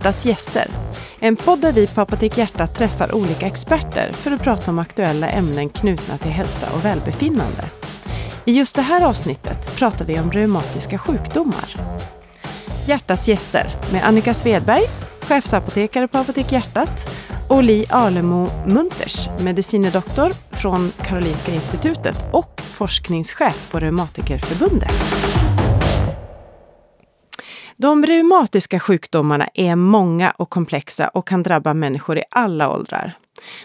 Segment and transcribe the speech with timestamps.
[0.00, 0.70] Hjärtats gäster.
[1.18, 5.28] En podd där vi på Apotek Hjärtat träffar olika experter för att prata om aktuella
[5.28, 7.64] ämnen knutna till hälsa och välbefinnande.
[8.44, 11.76] I just det här avsnittet pratar vi om reumatiska sjukdomar.
[12.86, 14.82] Hjärtats gäster med Annika Svedberg,
[15.20, 17.06] chefsapotekare på Apotek Hjärtat
[17.48, 24.92] och Li Alemo Munters, medicinedoktor från Karolinska Institutet och forskningschef på Reumatikerförbundet.
[27.80, 33.12] De reumatiska sjukdomarna är många och komplexa och kan drabba människor i alla åldrar.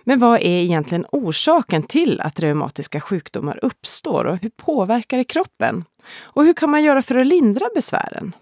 [0.04, 5.86] Men vad är egentligen orsaken till att reumatiska sjukdomar uppstår och hur påverkar det kroppen?
[6.20, 8.36] Och hur kan man göra för att lindra besvären?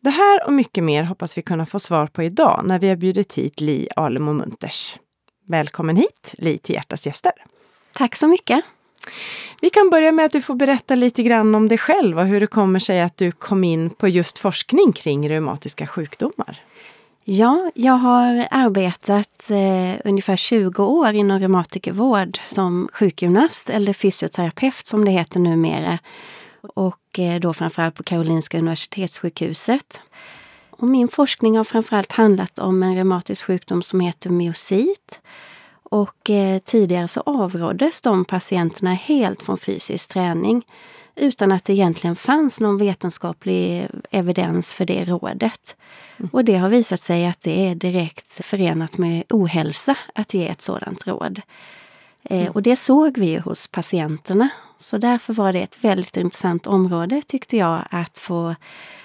[0.00, 2.96] Det här och mycket mer hoppas vi kunna få svar på idag när vi har
[2.96, 4.98] bjudit hit Li Alemo Munters.
[5.48, 7.32] Välkommen hit, Li, till Hjärtas gäster.
[7.92, 8.64] Tack så mycket.
[9.60, 12.40] Vi kan börja med att du får berätta lite grann om dig själv och hur
[12.40, 16.60] det kommer sig att du kom in på just forskning kring reumatiska sjukdomar.
[17.24, 25.04] Ja, jag har arbetat eh, ungefär 20 år inom reumatikervård som sjukgymnast eller fysioterapeut som
[25.04, 25.98] det heter numera.
[26.60, 30.00] Och eh, då framförallt på Karolinska Universitetssjukhuset.
[30.70, 35.20] Och min forskning har framförallt handlat om en reumatisk sjukdom som heter myosit
[35.88, 40.64] och eh, tidigare så avråddes de patienterna helt från fysisk träning
[41.14, 45.76] utan att det egentligen fanns någon vetenskaplig evidens för det rådet.
[46.16, 46.30] Mm.
[46.32, 50.62] Och det har visat sig att det är direkt förenat med ohälsa att ge ett
[50.62, 51.40] sådant råd.
[52.22, 52.52] Eh, mm.
[52.52, 54.48] och det såg vi hos patienterna.
[54.78, 58.54] Så därför var det ett väldigt intressant område tyckte jag att få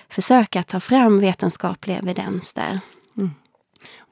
[0.09, 2.79] försöka ta fram vetenskaplig evidens där.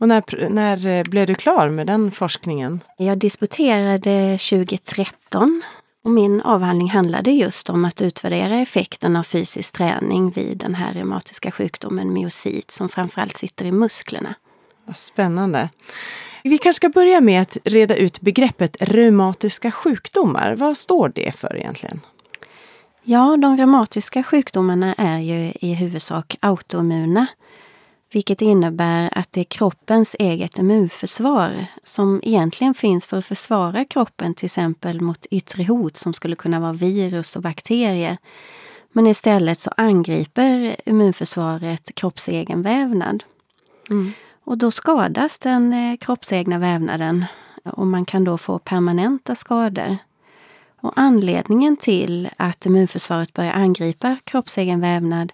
[0.02, 2.84] Och när, när eh, blev du klar med den forskningen?
[2.98, 5.62] Jag disputerade 2013
[6.04, 10.94] och min avhandling handlade just om att utvärdera effekten av fysisk träning vid den här
[10.94, 14.36] reumatiska sjukdomen myosit som framförallt sitter i musklerna.
[14.96, 15.70] Spännande.
[16.44, 20.56] Vi kanske ska börja med att reda ut begreppet reumatiska sjukdomar.
[20.56, 22.02] Vad står det för egentligen?
[23.04, 27.28] Ja, de reumatiska sjukdomarna är ju i huvudsak autoimmuna
[28.12, 34.34] vilket innebär att det är kroppens eget immunförsvar som egentligen finns för att försvara kroppen
[34.34, 38.18] till exempel mot yttre hot som skulle kunna vara virus och bakterier.
[38.92, 43.24] Men istället så angriper immunförsvaret kroppsegen vävnad.
[43.90, 44.14] Mm.
[44.44, 47.26] Och då skadas den eh, kroppsegna vävnaden
[47.64, 49.98] och man kan då få permanenta skador.
[50.82, 55.34] Och anledningen till att immunförsvaret börjar angripa kroppsegen vävnad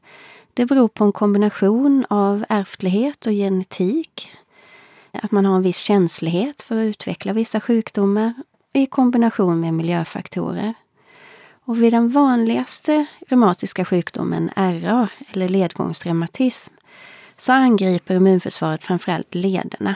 [0.58, 4.32] det beror på en kombination av ärftlighet och genetik.
[5.12, 8.34] Att man har en viss känslighet för att utveckla vissa sjukdomar
[8.74, 10.74] i kombination med miljöfaktorer.
[11.66, 16.74] Och vid den vanligaste reumatiska sjukdomen, RA eller ledgångsreumatism,
[17.38, 19.96] så angriper immunförsvaret framförallt lederna.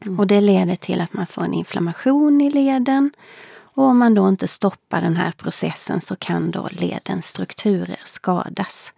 [0.00, 0.20] Mm.
[0.20, 3.10] Och det leder till att man får en inflammation i leden.
[3.58, 8.92] Och om man då inte stoppar den här processen så kan då ledens strukturer skadas.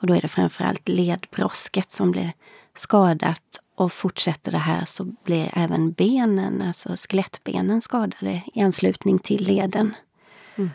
[0.00, 2.32] Och då är det framförallt ledbrosket som blir
[2.74, 9.46] skadat och fortsätter det här så blir även benen, alltså skelettbenen skadade i anslutning till
[9.46, 9.94] leden.
[10.56, 10.70] Mm.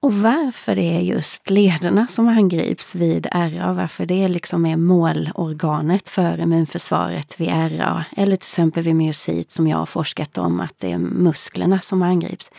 [0.00, 6.08] Och varför det är just lederna som angrips vid RA, varför det liksom är målorganet
[6.08, 10.74] för immunförsvaret vid RA, eller till exempel vid myosit som jag har forskat om, att
[10.78, 12.50] det är musklerna som angrips.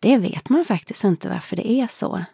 [0.00, 2.24] Det vet man faktiskt inte varför det är så.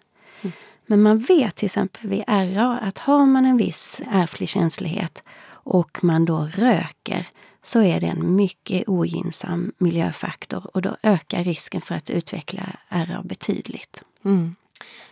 [0.86, 6.04] Men man vet till exempel vid RA att har man en viss ärftlig känslighet och
[6.04, 7.26] man då röker
[7.62, 13.22] så är det en mycket ogynnsam miljöfaktor och då ökar risken för att utveckla RA
[13.24, 14.02] betydligt.
[14.24, 14.54] Mm.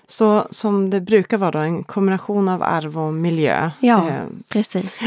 [0.07, 3.71] Så som det brukar vara då, en kombination av arv och miljö?
[3.81, 5.01] Ja, eh, precis.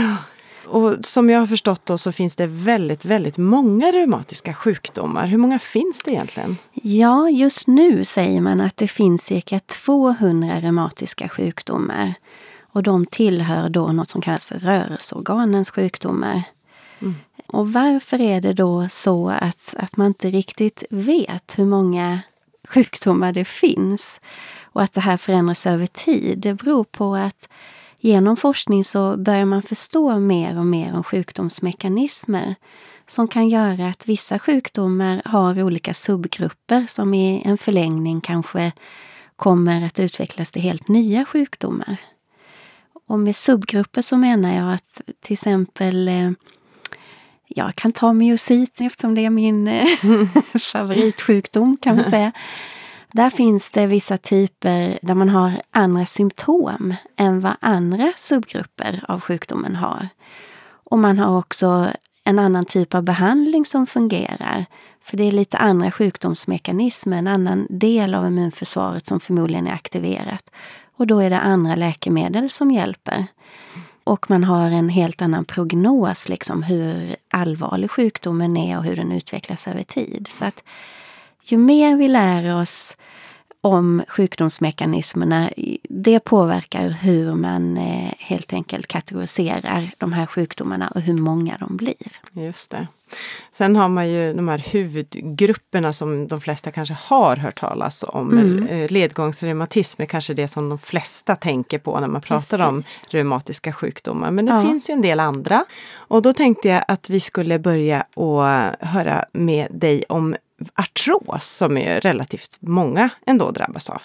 [0.69, 5.27] Och som jag har förstått då så finns det väldigt, väldigt många reumatiska sjukdomar.
[5.27, 6.57] Hur många finns det egentligen?
[6.73, 12.13] Ja, just nu säger man att det finns cirka 200 reumatiska sjukdomar.
[12.61, 16.43] Och de tillhör då något som kallas för rörelseorganens sjukdomar.
[16.99, 17.15] Mm.
[17.47, 22.19] Och varför är det då så att, att man inte riktigt vet hur många
[22.67, 24.19] sjukdomar det finns?
[24.63, 26.39] Och att det här förändras över tid.
[26.39, 27.49] Det beror på att
[27.99, 32.55] Genom forskning så börjar man förstå mer och mer om sjukdomsmekanismer
[33.07, 38.71] som kan göra att vissa sjukdomar har olika subgrupper som i en förlängning kanske
[39.35, 41.97] kommer att utvecklas till helt nya sjukdomar.
[43.07, 46.31] Och med subgrupper så menar jag att till exempel eh,
[47.47, 49.87] jag kan ta myosit eftersom det är min eh,
[50.71, 52.31] favoritsjukdom kan man säga.
[53.17, 59.21] Där finns det vissa typer där man har andra symptom än vad andra subgrupper av
[59.21, 60.09] sjukdomen har.
[60.89, 61.87] Och man har också
[62.23, 64.65] en annan typ av behandling som fungerar.
[65.01, 70.51] För det är lite andra sjukdomsmekanismer, en annan del av immunförsvaret som förmodligen är aktiverat.
[70.97, 73.27] Och då är det andra läkemedel som hjälper.
[74.03, 79.11] Och man har en helt annan prognos, liksom hur allvarlig sjukdomen är och hur den
[79.11, 80.27] utvecklas över tid.
[80.29, 80.63] Så att
[81.51, 82.97] ju mer vi lär oss
[83.61, 85.49] om sjukdomsmekanismerna,
[85.89, 91.77] det påverkar hur man eh, helt enkelt kategoriserar de här sjukdomarna och hur många de
[91.77, 92.19] blir.
[92.31, 92.87] Just det.
[93.51, 98.31] Sen har man ju de här huvudgrupperna som de flesta kanske har hört talas om.
[98.31, 98.67] Mm.
[98.67, 102.67] Eh, ledgångsreumatism är kanske det som de flesta tänker på när man pratar Precis.
[102.67, 104.31] om reumatiska sjukdomar.
[104.31, 104.61] Men det ja.
[104.61, 105.65] finns ju en del andra.
[105.95, 108.43] Och då tänkte jag att vi skulle börja och
[108.79, 110.35] höra med dig om
[110.75, 114.01] artros som är relativt många ändå drabbas av.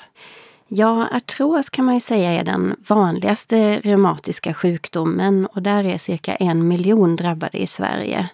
[0.68, 6.34] Ja, artros kan man ju säga är den vanligaste reumatiska sjukdomen och där är cirka
[6.34, 8.28] en miljon drabbade i Sverige.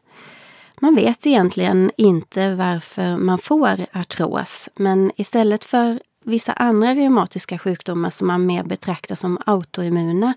[0.80, 8.10] Man vet egentligen inte varför man får artros, men istället för vissa andra reumatiska sjukdomar
[8.10, 10.34] som man mer betraktar som autoimmuna,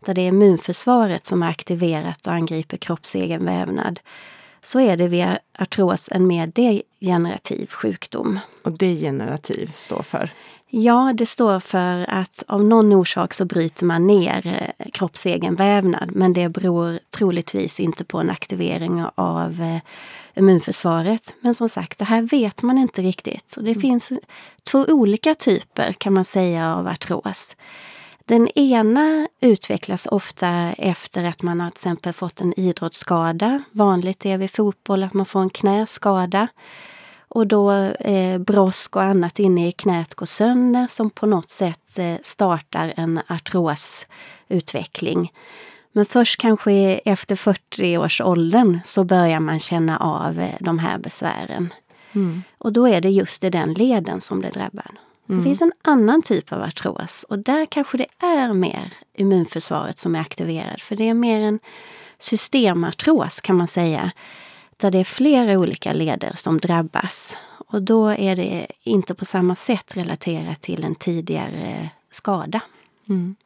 [0.00, 4.00] där det är immunförsvaret som är aktiverat och angriper kroppsegen vävnad,
[4.64, 5.26] så är det vid
[5.58, 8.38] artros en mer degenerativ sjukdom.
[8.62, 10.30] Och degenerativ står för?
[10.76, 16.10] Ja, det står för att av någon orsak så bryter man ner eh, kroppsegen vävnad
[16.12, 19.78] men det beror troligtvis inte på en aktivering av eh,
[20.34, 21.34] immunförsvaret.
[21.40, 23.56] Men som sagt, det här vet man inte riktigt.
[23.56, 23.80] Och det mm.
[23.80, 24.12] finns
[24.62, 27.56] två olika typer kan man säga av artros.
[28.26, 30.48] Den ena utvecklas ofta
[30.78, 33.62] efter att man har till exempel fått en idrottsskada.
[33.72, 36.48] Vanligt är vid fotboll att man får en knäskada.
[37.28, 41.98] Och då eh, brosk och annat inne i knät går sönder som på något sätt
[41.98, 45.32] eh, startar en artrosutveckling.
[45.92, 46.72] Men först kanske
[47.04, 51.74] efter 40 års åldern så börjar man känna av eh, de här besvären.
[52.12, 52.42] Mm.
[52.58, 54.90] Och då är det just i den leden som det drabbar.
[55.28, 55.38] Mm.
[55.38, 60.14] Det finns en annan typ av artros och där kanske det är mer immunförsvaret som
[60.14, 60.80] är aktiverat.
[60.80, 61.58] För det är mer en
[62.18, 64.10] systemartros kan man säga.
[64.76, 67.36] Där det är flera olika leder som drabbas.
[67.68, 72.60] Och då är det inte på samma sätt relaterat till en tidigare skada.
[73.08, 73.36] Mm.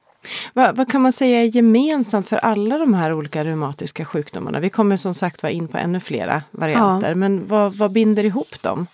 [0.52, 4.60] Vad, vad, kan man säga är gemensamt för alla de här olika reumatiska sjukdomarna?
[4.60, 7.14] Vi kommer som sagt vara in på ännu flera varianter, ja.
[7.14, 8.86] men vad, vad binder ihop dem?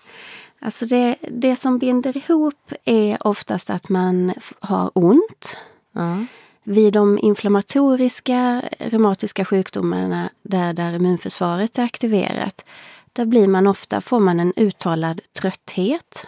[0.59, 5.57] Alltså det, det som binder ihop är oftast att man har ont.
[5.91, 6.25] Ja.
[6.63, 12.65] Vid de inflammatoriska reumatiska sjukdomarna där, där immunförsvaret är aktiverat,
[13.13, 16.27] där blir man ofta, får man en uttalad trötthet.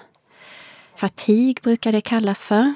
[0.95, 2.73] Fatig brukar det kallas för.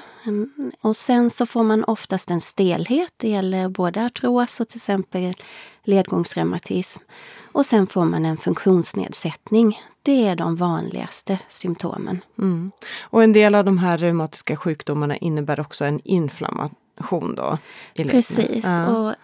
[0.80, 3.12] Och sen så får man oftast en stelhet.
[3.16, 5.34] Det gäller både artros och till exempel
[5.84, 7.00] ledgångsreumatism.
[7.52, 9.80] Och sen får man en funktionsnedsättning.
[10.02, 12.20] Det är de vanligaste symptomen.
[12.38, 12.72] Mm.
[13.02, 17.58] Och en del av de här reumatiska sjukdomarna innebär också en inflammation då?
[17.94, 18.64] Precis.
[18.64, 18.86] Ja.
[18.86, 19.14] Och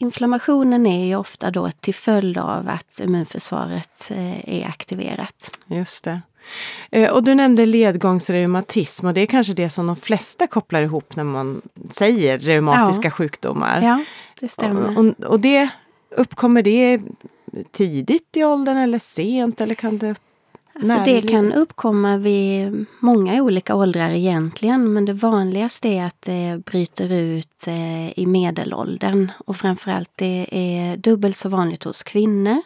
[0.00, 5.58] inflammationen är ju ofta då till följd av att immunförsvaret eh, är aktiverat.
[5.66, 6.20] Just det.
[6.90, 11.16] Eh, och du nämnde ledgångsreumatism och det är kanske det som de flesta kopplar ihop
[11.16, 13.10] när man säger reumatiska ja.
[13.10, 13.82] sjukdomar.
[13.82, 14.04] Ja,
[14.40, 14.98] det stämmer.
[14.98, 15.68] Och, och, och det
[16.16, 17.00] uppkommer det
[17.72, 19.60] tidigt i åldern eller sent?
[19.60, 20.14] Eller kan det
[20.80, 26.64] Alltså det kan uppkomma vid många olika åldrar egentligen men det vanligaste är att det
[26.64, 32.62] bryter ut eh, i medelåldern och framförallt det är dubbelt så vanligt hos kvinnor.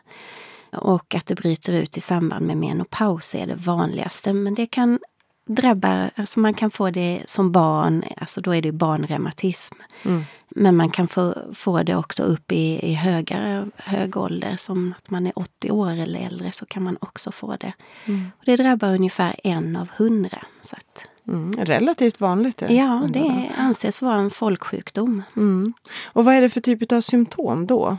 [0.73, 4.99] Och att det bryter ut i samband med menopaus är det vanligaste men det kan
[5.47, 9.75] drabba, alltså man kan få det som barn, alltså då är det barnreumatism.
[10.03, 10.25] Mm.
[10.49, 15.11] Men man kan få, få det också upp i, i högre, hög ålder, som att
[15.11, 17.73] man är 80 år eller äldre så kan man också få det.
[18.05, 18.31] Mm.
[18.39, 20.47] Och det drabbar ungefär en av hundra.
[20.61, 22.57] Så att, mm, relativt vanligt.
[22.57, 22.75] Det.
[22.75, 25.23] Ja, det anses vara en folksjukdom.
[25.37, 25.73] Mm.
[26.05, 27.99] Och vad är det för typ av symptom då?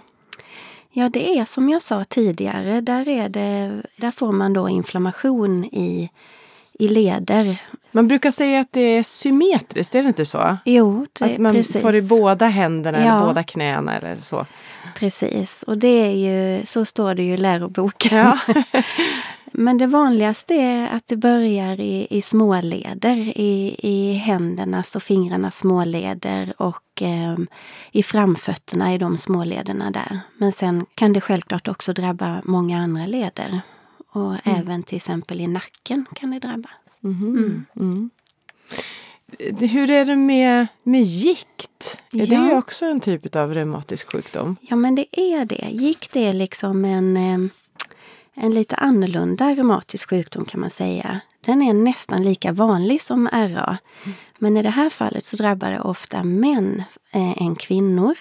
[0.91, 5.65] Ja, det är som jag sa tidigare, där, är det, där får man då inflammation
[5.65, 6.09] i
[6.79, 7.57] i leder.
[7.91, 10.57] Man brukar säga att det är symmetriskt, är det inte så?
[10.65, 11.81] Jo, det, Att man precis.
[11.81, 13.15] får i båda händerna ja.
[13.15, 14.45] eller båda knäna eller så.
[14.95, 18.17] Precis, och det är ju, så står det ju i läroboken.
[18.17, 18.39] Ja.
[19.57, 25.57] Men det vanligaste är att det börjar i, i småleder, i, i händernas och fingrarnas
[25.57, 27.37] småleder och eh,
[27.91, 30.19] i framfötterna i de smålederna där.
[30.37, 33.61] Men sen kan det självklart också drabba många andra leder.
[34.15, 34.59] Och mm.
[34.59, 36.69] även till exempel i nacken kan det drabba.
[36.99, 37.37] Mhm.
[37.37, 37.65] Mm.
[37.75, 38.09] Mm.
[39.59, 41.99] Hur är det med, med gikt?
[42.11, 42.39] Är ja.
[42.39, 44.55] det också en typ av reumatisk sjukdom?
[44.61, 45.69] Ja men det är det.
[45.71, 47.49] Gick det liksom en, eh,
[48.33, 51.19] en lite annorlunda reumatisk sjukdom kan man säga.
[51.41, 53.77] Den är nästan lika vanlig som RA.
[54.03, 54.15] Mm.
[54.37, 58.15] Men i det här fallet så drabbar det ofta män eh, än kvinnor.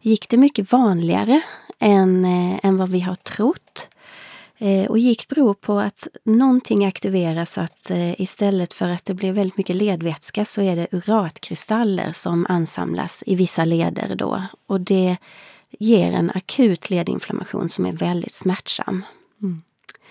[0.00, 1.40] Gick det mycket vanligare
[1.78, 3.88] än, eh, än vad vi har trott.
[4.58, 9.14] Eh, och gikt beror på att någonting aktiveras så att eh, istället för att det
[9.14, 14.42] blir väldigt mycket ledvätska så är det uratkristaller som ansamlas i vissa leder då.
[14.66, 15.16] Och det
[15.70, 19.04] ger en akut ledinflammation som är väldigt smärtsam.
[19.42, 19.62] Mm.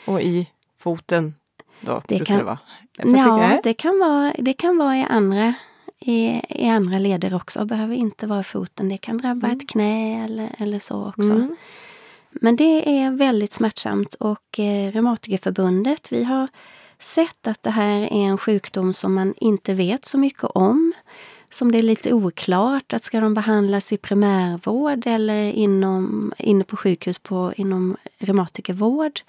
[0.06, 1.36] Och i foten
[1.82, 2.60] då det brukar kan, det vara?
[2.98, 5.54] Ja, det kan vara, det kan vara i andra
[6.00, 7.66] i, i andra leder också.
[7.66, 8.90] behöver inte vara i foten.
[8.90, 9.58] Det kan drabba mm.
[9.58, 11.22] ett knä eller, eller så också.
[11.22, 11.56] Mm.
[12.42, 16.48] Men det är väldigt smärtsamt och eh, Reumatikerförbundet, vi har
[17.00, 20.94] sett att det här är en sjukdom som man inte vet så mycket om.
[21.50, 26.78] Som det är lite oklart, att ska de behandlas i primärvård eller inom, inne på
[26.78, 29.22] sjukhus på, inom reumatikervård.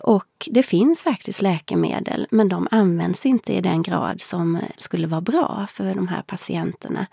[0.00, 5.20] Och det finns faktiskt läkemedel men de används inte i den grad som skulle vara
[5.20, 7.06] bra för de här patienterna.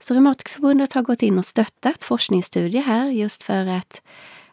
[0.00, 4.00] Så Reumatikerförbundet har gått in och stöttat forskningsstudier här just för att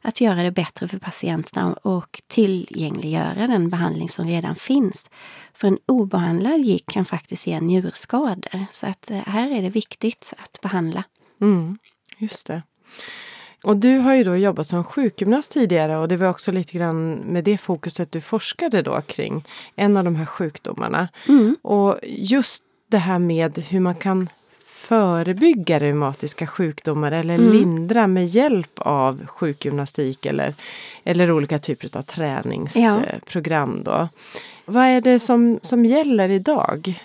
[0.02, 5.10] att göra det bättre för patienterna och tillgängliggöra den behandling som redan finns.
[5.54, 8.66] För en obehandlad gick kan faktiskt ge njurskador.
[8.72, 11.04] Så att eh, här är det viktigt att behandla.
[11.42, 11.78] Mm,
[12.18, 12.62] just det.
[13.64, 17.14] Och du har ju då jobbat som sjukgymnast tidigare och det var också lite grann
[17.14, 21.08] med det fokuset du forskade då kring en av de här sjukdomarna.
[21.28, 21.56] Mm.
[21.62, 24.30] Och just det här med hur man kan
[24.80, 27.52] förebygga reumatiska sjukdomar eller mm.
[27.52, 30.54] lindra med hjälp av sjukgymnastik eller,
[31.04, 33.84] eller olika typer av träningsprogram.
[33.86, 33.92] Ja.
[33.92, 34.10] Då.
[34.66, 37.04] Vad är det som, som gäller idag?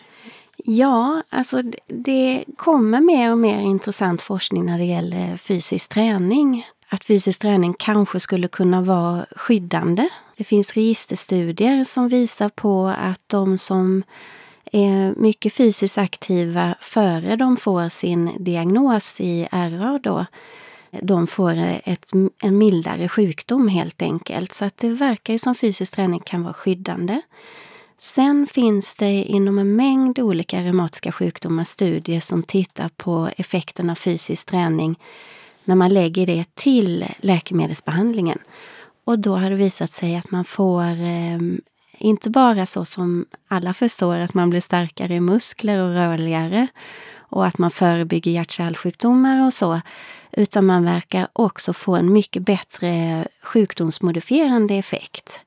[0.57, 6.67] Ja, alltså det kommer mer och mer intressant forskning när det gäller fysisk träning.
[6.89, 10.09] Att fysisk träning kanske skulle kunna vara skyddande.
[10.37, 14.03] Det finns registerstudier som visar på att de som
[14.75, 20.27] är mycket fysiskt aktiva före de får sin diagnos i RA då,
[21.03, 22.11] de får ett,
[22.43, 24.53] en mildare sjukdom helt enkelt.
[24.53, 27.21] Så att det verkar ju som fysisk träning kan vara skyddande.
[27.99, 33.95] Sen finns det inom en mängd olika reumatiska sjukdomar studier som tittar på effekten av
[33.95, 34.99] fysisk träning
[35.65, 38.39] när man lägger det till läkemedelsbehandlingen.
[39.05, 41.61] Och då har det visat sig att man får ehm,
[41.99, 46.69] inte bara så som alla förstår, att man blir starkare i muskler och rörligare
[47.17, 49.81] och att man förebygger hjärt-kärlsjukdomar och så,
[50.33, 55.41] utan man verkar också få en mycket bättre sjukdomsmodifierande effekt.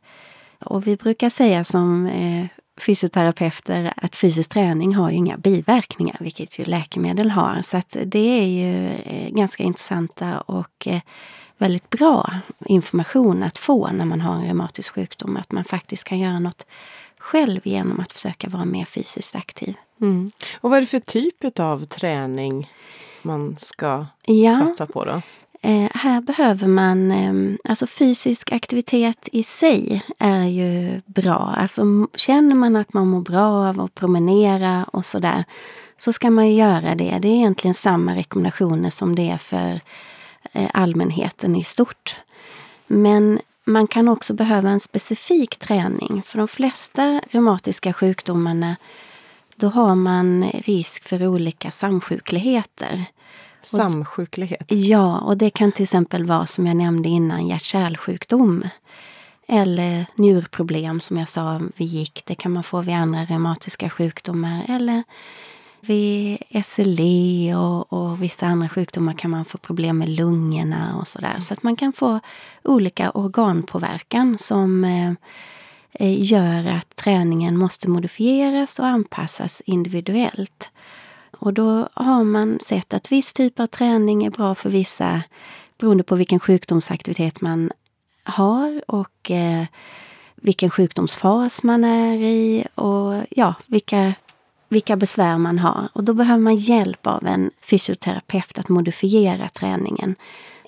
[0.59, 2.45] Och vi brukar säga som eh,
[2.77, 7.61] fysioterapeuter att fysisk träning har ju inga biverkningar, vilket ju läkemedel har.
[7.61, 11.01] Så att det är ju eh, ganska intressanta och eh,
[11.57, 12.33] väldigt bra
[12.65, 15.37] information att få när man har en reumatisk sjukdom.
[15.37, 16.65] Att man faktiskt kan göra något
[17.17, 19.75] själv genom att försöka vara mer fysiskt aktiv.
[20.01, 20.31] Mm.
[20.61, 22.71] Och vad är det för typ av träning
[23.21, 24.57] man ska ja.
[24.57, 25.21] satsa på då?
[25.67, 31.55] Eh, här behöver man, eh, alltså fysisk aktivitet i sig är ju bra.
[31.57, 35.45] Alltså känner man att man mår bra av att promenera och sådär,
[35.97, 37.19] så ska man göra det.
[37.21, 39.81] Det är egentligen samma rekommendationer som det är för
[40.51, 42.15] Eh, allmänheten i stort.
[42.87, 46.23] Men man kan också behöva en specifik träning.
[46.25, 48.75] För de flesta reumatiska sjukdomarna
[49.55, 53.05] då har man risk för olika samsjukligheter.
[53.75, 54.65] Samsjuklighet?
[54.67, 58.63] Ja, och det kan till exempel vara som jag nämnde innan hjärt-kärlsjukdom.
[59.47, 62.25] Eller njurproblem som jag sa vid gikt.
[62.25, 64.65] Det kan man få vid andra reumatiska sjukdomar.
[64.69, 65.03] Eller
[65.81, 71.39] vid SLE och, och vissa andra sjukdomar kan man få problem med lungorna och sådär.
[71.39, 72.19] Så att man kan få
[72.63, 80.69] olika organpåverkan som eh, gör att träningen måste modifieras och anpassas individuellt.
[81.39, 85.21] Och då har man sett att viss typ av träning är bra för vissa
[85.77, 87.71] beroende på vilken sjukdomsaktivitet man
[88.23, 89.65] har och eh,
[90.35, 94.13] vilken sjukdomsfas man är i och ja, vilka
[94.69, 95.89] vilka besvär man har.
[95.93, 100.15] Och då behöver man hjälp av en fysioterapeut att modifiera träningen.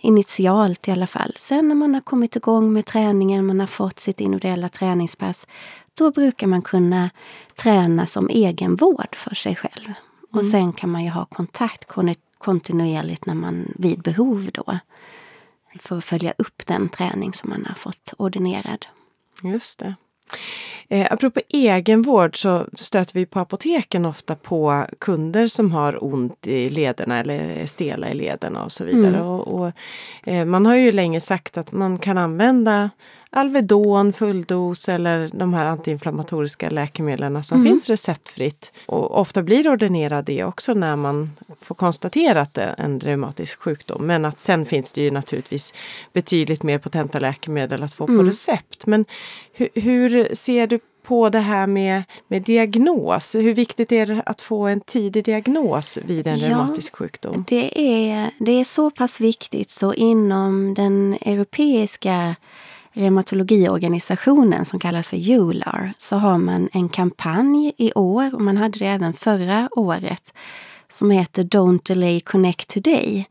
[0.02, 1.34] Initialt i alla fall.
[1.38, 5.48] Sen när man har kommit igång med träningen, man har fått sitt individuella träningspass,
[5.94, 7.10] då brukar man kunna
[7.56, 9.94] träna som egenvård för sig själv.
[10.34, 10.40] Mm.
[10.40, 11.88] Och sen kan man ju ha kontakt
[12.38, 14.80] kontinuerligt när man vid behov då.
[15.80, 18.86] För att följa upp den träning som man har fått ordinerad.
[19.44, 19.96] Just det.
[20.88, 26.70] Eh, apropå egenvård så stöter vi på apoteken ofta på kunder som har ont i
[26.70, 29.18] lederna eller är stela i lederna och så vidare.
[29.18, 29.28] Mm.
[29.28, 29.72] Och, och
[30.24, 32.90] eh, man har ju länge sagt att man kan använda
[33.32, 37.72] Alvedon, fulldos eller de här antiinflammatoriska läkemedlen som mm.
[37.72, 38.72] finns receptfritt.
[38.86, 41.32] Och ofta blir ordinerad det också när man
[41.62, 44.06] får konstaterat en reumatisk sjukdom.
[44.06, 45.74] Men att sen finns det ju naturligtvis
[46.14, 48.18] betydligt mer potenta läkemedel att få mm.
[48.18, 48.86] på recept.
[48.86, 49.06] Men
[49.54, 53.36] hur, hur ser du på det här med, med diagnos.
[53.36, 57.44] Hur viktigt är det att få en tidig diagnos vid en ja, reumatisk sjukdom?
[57.48, 62.36] Det är, det är så pass viktigt så inom den europeiska
[62.94, 68.80] reumatologiorganisationen som kallas för EULAR så har man en kampanj i år, och man hade
[68.80, 70.34] det även förra året,
[70.90, 73.28] som heter Don't Delay Connect Today.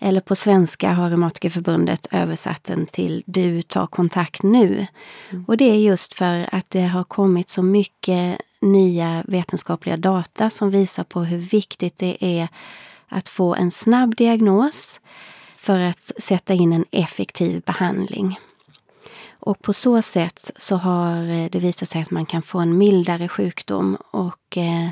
[0.00, 4.86] Eller på svenska har Reumatikerförbundet översatt den till Du tar kontakt nu.
[5.30, 5.44] Mm.
[5.44, 10.70] Och det är just för att det har kommit så mycket nya vetenskapliga data som
[10.70, 12.48] visar på hur viktigt det är
[13.08, 15.00] att få en snabb diagnos
[15.56, 18.38] för att sätta in en effektiv behandling.
[19.40, 22.78] Och på så sätt så har eh, det visat sig att man kan få en
[22.78, 24.88] mildare sjukdom och eh,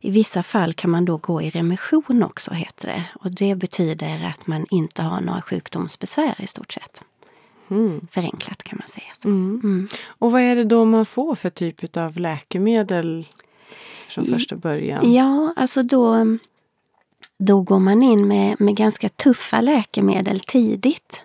[0.00, 3.04] i vissa fall kan man då gå i remission också, heter det.
[3.20, 7.02] Och det betyder att man inte har några sjukdomsbesvär i stort sett.
[7.70, 8.06] Mm.
[8.10, 9.12] Förenklat kan man säga.
[9.24, 9.60] Mm.
[9.64, 9.88] Mm.
[10.06, 13.26] Och vad är det då man får för typ av läkemedel
[14.08, 15.12] från första början?
[15.12, 16.38] Ja, alltså då,
[17.38, 21.22] då går man in med, med ganska tuffa läkemedel tidigt.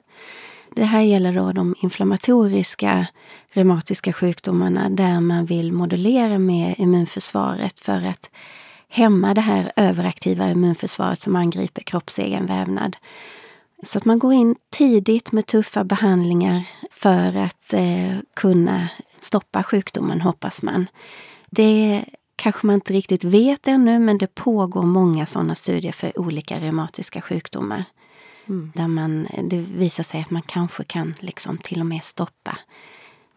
[0.76, 3.08] Det här gäller då de inflammatoriska
[3.52, 8.30] reumatiska sjukdomarna där man vill modulera med immunförsvaret för att
[8.90, 12.98] hämma det här överaktiva immunförsvaret som angriper kroppsegen vävnad.
[13.84, 18.90] Så att man går in tidigt med tuffa behandlingar för att eh, kunna
[19.20, 20.88] stoppa sjukdomen, hoppas man.
[21.50, 26.60] Det kanske man inte riktigt vet ännu, men det pågår många sådana studier för olika
[26.60, 27.86] reumatiska sjukdomar.
[28.46, 28.72] Mm.
[28.76, 32.58] Där man, det visar sig att man kanske kan liksom till och med stoppa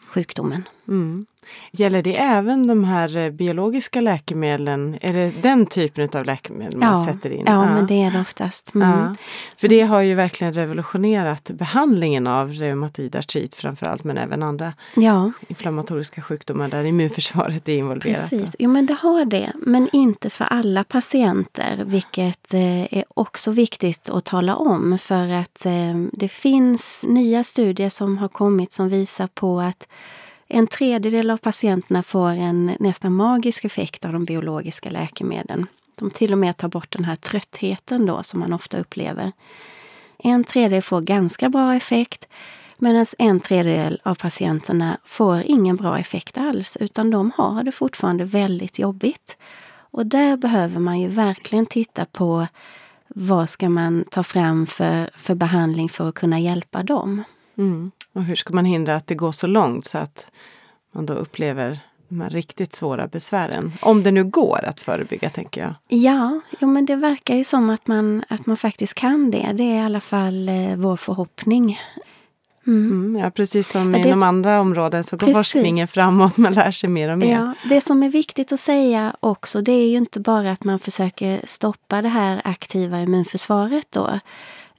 [0.09, 0.69] sjukdomen.
[0.89, 1.27] Mm.
[1.73, 4.99] Gäller det även de här eh, biologiska läkemedlen?
[5.01, 7.45] Är det den typen av läkemedel man ja, sätter in?
[7.47, 8.75] Ja, ja, men det är det oftast.
[8.75, 8.89] Mm.
[8.89, 9.15] Ja.
[9.57, 15.33] För det har ju verkligen revolutionerat behandlingen av reumatoid artrit framförallt men även andra ja.
[15.49, 18.31] inflammatoriska sjukdomar där immunförsvaret är involverat.
[18.31, 19.53] Precis, jo men det har det.
[19.55, 25.67] Men inte för alla patienter vilket eh, är också viktigt att tala om för att
[25.67, 25.73] eh,
[26.13, 29.87] det finns nya studier som har kommit som visar på att
[30.49, 35.67] en tredjedel av patienterna får en nästan magisk effekt av de biologiska läkemedlen.
[35.95, 39.33] De till och med tar bort den här tröttheten då som man ofta upplever.
[40.19, 42.29] En tredjedel får ganska bra effekt
[42.79, 48.25] medan en tredjedel av patienterna får ingen bra effekt alls utan de har det fortfarande
[48.25, 49.37] väldigt jobbigt.
[49.91, 52.47] Och där behöver man ju verkligen titta på
[53.09, 57.25] vad ska man ta fram för, för behandling för att kunna hjälpa dem.
[57.59, 57.91] Mm.
[58.13, 60.31] Och hur ska man hindra att det går så långt så att
[60.93, 63.73] man då upplever de här riktigt svåra besvären?
[63.81, 65.75] Om det nu går att förebygga, tänker jag.
[65.89, 69.53] Ja, jo, men det verkar ju som att man, att man faktiskt kan det.
[69.55, 71.81] Det är i alla fall eh, vår förhoppning.
[72.67, 72.91] Mm.
[72.91, 75.37] Mm, ja, precis som ja, inom andra områden så går precis.
[75.37, 77.33] forskningen framåt, man lär sig mer och mer.
[77.33, 80.79] Ja, det som är viktigt att säga också det är ju inte bara att man
[80.79, 84.21] försöker stoppa det här aktiva immunförsvaret då.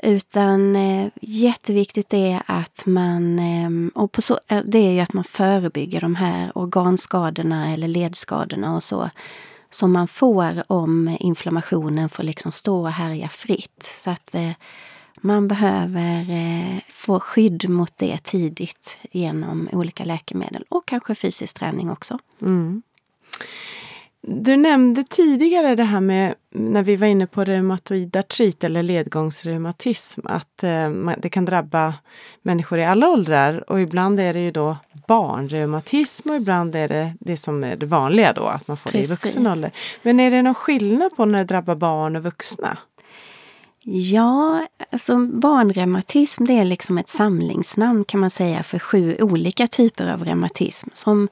[0.03, 5.13] Utan eh, jätteviktigt är att man, eh, och på så, eh, det är ju att
[5.13, 9.09] man förebygger de här organskadorna eller ledskadorna och så
[9.69, 13.93] som man får om inflammationen får liksom stå och härja fritt.
[14.03, 14.51] Så att eh,
[15.21, 21.91] man behöver eh, få skydd mot det tidigt genom olika läkemedel och kanske fysisk träning
[21.91, 22.19] också.
[22.41, 22.81] Mm.
[24.29, 30.21] Du nämnde tidigare det här med när vi var inne på reumatoid artrit eller ledgångsreumatism
[30.23, 31.93] att eh, det kan drabba
[32.41, 37.13] människor i alla åldrar och ibland är det ju då barnreumatism och ibland är det
[37.19, 39.09] det som är det vanliga då att man får Precis.
[39.09, 39.71] det i vuxen ålder.
[40.01, 42.77] Men är det någon skillnad på när det drabbar barn och vuxna?
[43.83, 50.07] Ja, alltså barnreumatism det är liksom ett samlingsnamn kan man säga för sju olika typer
[50.07, 51.27] av reumatism som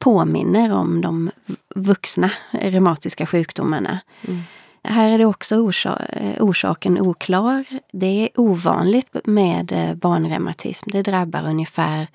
[0.00, 1.30] påminner om de
[1.74, 4.00] vuxna reumatiska sjukdomarna.
[4.28, 4.40] Mm.
[4.84, 6.02] Här är det också orsa
[6.40, 7.64] orsaken oklar.
[7.92, 10.90] Det är ovanligt med eh, barnreumatism.
[10.92, 12.08] Det drabbar ungefär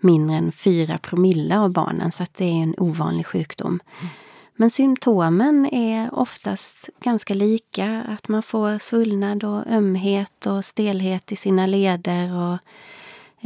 [0.00, 3.80] mindre än 4 promille av barnen så att det är en ovanlig sjukdom.
[4.00, 4.10] Mm.
[4.56, 8.04] Men symptomen är oftast ganska lika.
[8.08, 12.58] Att man får svullnad och ömhet och stelhet i sina leder och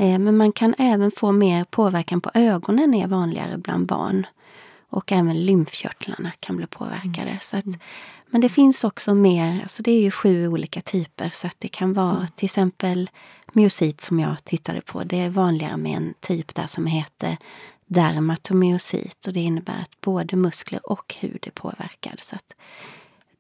[0.01, 4.27] men man kan även få mer påverkan på ögonen är vanligare bland barn.
[4.89, 7.39] Och även lymfkörtlarna kan bli påverkade.
[7.43, 7.65] Så att,
[8.27, 11.69] men det finns också mer, alltså det är ju sju olika typer så att det
[11.69, 12.27] kan vara mm.
[12.35, 13.11] till exempel
[13.53, 15.05] myosit som jag tittade på.
[15.05, 17.37] Det är vanligare med en typ där som heter
[17.87, 22.21] dermatomyosit och det innebär att både muskler och hud är påverkad.
[22.21, 22.55] Så att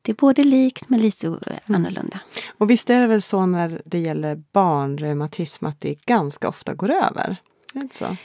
[0.02, 1.40] det är både likt men lite mm.
[1.66, 2.20] annorlunda.
[2.58, 6.90] Och visst är det väl så när det gäller barnreumatism att det ganska ofta går
[6.90, 7.36] över?
[7.74, 8.16] Är det inte så?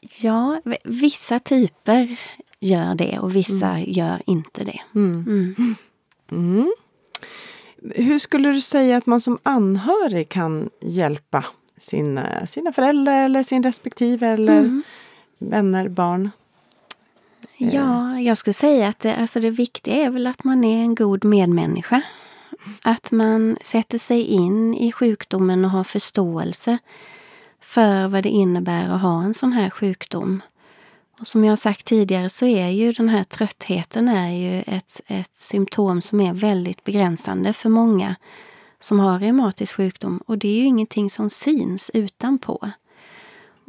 [0.00, 2.16] Ja, vissa typer
[2.60, 3.84] gör det och vissa mm.
[3.86, 4.80] gör inte det.
[4.94, 5.24] Mm.
[5.28, 5.74] mm.
[6.32, 6.72] Mm.
[7.94, 11.44] Hur skulle du säga att man som anhörig kan hjälpa
[11.78, 14.82] sina, sina föräldrar eller sin respektive eller mm.
[15.38, 16.30] vänner, barn?
[17.62, 20.94] Ja, jag skulle säga att det, alltså det viktiga är väl att man är en
[20.94, 22.02] god medmänniska.
[22.82, 26.78] Att man sätter sig in i sjukdomen och har förståelse
[27.60, 30.42] för vad det innebär att ha en sån här sjukdom.
[31.20, 35.38] Och som jag sagt tidigare så är ju den här tröttheten är ju ett, ett
[35.38, 38.16] symptom som är väldigt begränsande för många
[38.80, 40.20] som har reumatisk sjukdom.
[40.26, 42.70] Och det är ju ingenting som syns utanpå.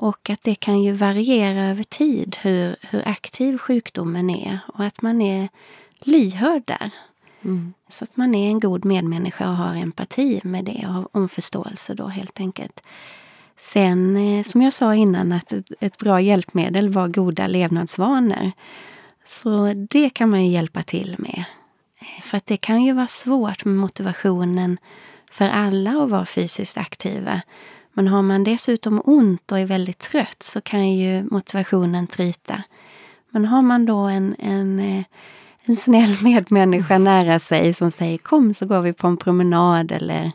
[0.02, 5.02] Och att det kan ju variera över tid hur, hur aktiv sjukdomen är och att
[5.02, 5.50] man är
[6.00, 6.92] lyhörd där.
[7.42, 7.74] Mm.
[7.90, 11.94] Så att man är en god medmänniska och har empati med det och har omförståelse
[11.94, 12.82] då helt enkelt.
[13.58, 18.52] Sen eh, som jag sa innan att ett, bra hjälpmedel var goda levnadsvanor.
[19.26, 21.44] Så det kan man ju hjälpa till med.
[22.00, 24.78] Eh, för att det kan ju vara svårt med motivationen
[25.32, 27.42] för alla att vara fysiskt aktiva.
[27.94, 32.64] Men har man dessutom ont och är väldigt trött så kan ju motivationen tryta.
[33.30, 35.04] Men har man då en, en, eh,
[35.64, 40.32] en snäll medmänniska nära sig som säger kom så går vi på en promenad eller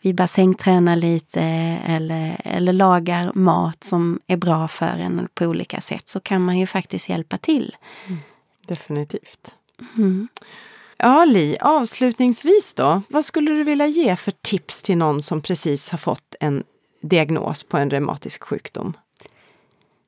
[0.00, 1.42] vi bassängtränar lite
[1.86, 6.58] eller, eller lagar mat som är bra för en på olika sätt så kan man
[6.58, 7.76] ju faktiskt hjälpa till.
[8.06, 8.18] Mm,
[8.66, 9.54] definitivt.
[9.96, 10.28] Mm.
[10.96, 15.90] Ja, Li, avslutningsvis då, vad skulle du vilja ge för tips till någon som precis
[15.90, 16.64] har fått en
[17.00, 18.96] diagnos på en reumatisk sjukdom?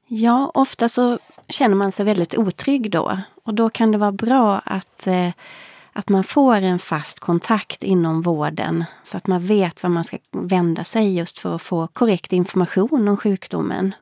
[0.06, 4.58] Ja, ofta så känner man sig väldigt otrygg då och då kan det vara bra
[4.58, 5.30] att eh,
[5.92, 10.18] att man får en fast kontakt inom vården så att man vet var man ska
[10.30, 13.94] vända sig just för att få korrekt information om sjukdomen.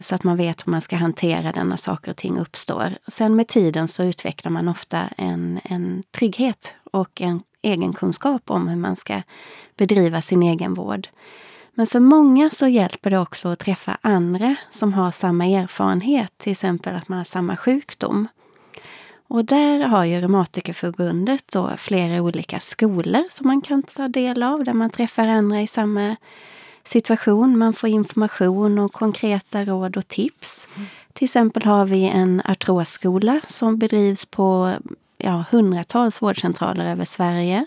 [0.00, 2.98] Så att man vet hur man ska hantera den när saker och ting uppstår.
[3.08, 8.68] Sen med tiden så utvecklar man ofta en, en trygghet och en egen kunskap om
[8.68, 9.22] hur man ska
[9.76, 11.08] bedriva sin egen vård.
[11.74, 16.52] Men för många så hjälper det också att träffa andra som har samma erfarenhet, till
[16.52, 18.28] exempel att man har samma sjukdom.
[19.28, 24.64] Och där har ju Reumatikerförbundet då flera olika skolor som man kan ta del av,
[24.64, 26.16] där man träffar andra i samma
[26.84, 27.58] situation.
[27.58, 30.66] Man får information och konkreta råd och tips.
[30.76, 30.88] Mm.
[31.12, 34.74] Till exempel har vi en artrosskola som bedrivs på
[35.18, 37.66] ja, hundratals vårdcentraler över Sverige.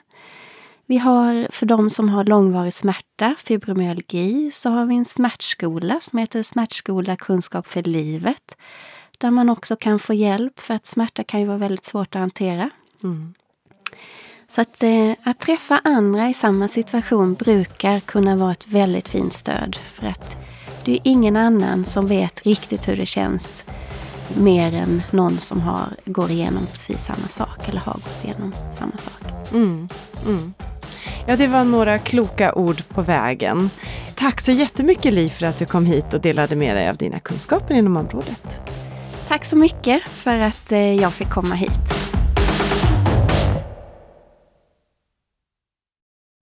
[0.85, 6.19] Vi har för de som har långvarig smärta, fibromyalgi, så har vi en smärtskola som
[6.19, 8.55] heter Smärtskola kunskap för livet
[9.17, 12.19] där man också kan få hjälp för att smärta kan ju vara väldigt svårt att
[12.19, 12.69] hantera.
[13.03, 13.33] Mm.
[14.47, 19.33] Så att, eh, att träffa andra i samma situation brukar kunna vara ett väldigt fint
[19.33, 19.75] stöd.
[19.75, 20.35] För att
[20.85, 23.63] det är ingen annan som vet riktigt hur det känns
[24.37, 28.97] mer än någon som har, går igenom precis samma sak eller har gått igenom samma
[28.97, 29.51] sak.
[29.53, 29.89] Mm.
[30.27, 30.53] Mm.
[31.27, 33.69] Ja, det var några kloka ord på vägen.
[34.15, 37.19] Tack så jättemycket Li för att du kom hit och delade med dig av dina
[37.19, 38.59] kunskaper inom området.
[39.27, 42.14] Tack så mycket för att eh, jag fick komma hit.